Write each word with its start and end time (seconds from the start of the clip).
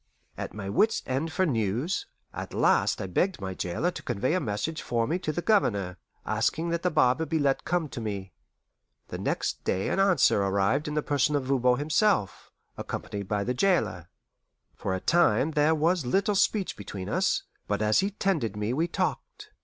At 0.35 0.55
my 0.55 0.67
wits' 0.67 1.03
end 1.05 1.31
for 1.31 1.45
news, 1.45 2.07
at 2.33 2.55
last 2.55 2.99
I 2.99 3.05
begged 3.05 3.39
my 3.39 3.53
jailer 3.53 3.91
to 3.91 4.01
convey 4.01 4.33
a 4.33 4.39
message 4.39 4.81
for 4.81 5.05
me 5.05 5.19
to 5.19 5.31
the 5.31 5.43
Governor, 5.43 5.97
asking 6.25 6.69
that 6.69 6.81
the 6.81 6.89
barber 6.89 7.23
be 7.23 7.37
let 7.37 7.65
come 7.65 7.87
to 7.89 8.01
me. 8.01 8.33
The 9.09 9.19
next 9.19 9.63
day 9.63 9.89
an 9.89 9.99
answer 9.99 10.41
arrived 10.41 10.87
in 10.87 10.95
the 10.95 11.03
person 11.03 11.35
of 11.35 11.43
Voban 11.43 11.77
himself, 11.77 12.49
accompanied 12.77 13.27
by 13.27 13.43
the 13.43 13.53
jailer. 13.53 14.09
For 14.75 14.95
a 14.95 14.99
time 14.99 15.51
there 15.51 15.75
was 15.75 16.03
little 16.03 16.33
speech 16.33 16.75
between 16.75 17.07
us, 17.07 17.43
but 17.67 17.83
as 17.83 17.99
he 17.99 18.09
tended 18.09 18.55
me 18.55 18.73
we 18.73 18.87
talked. 18.87 19.51